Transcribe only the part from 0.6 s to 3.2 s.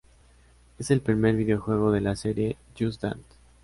Es el primer videojuego de la serie Just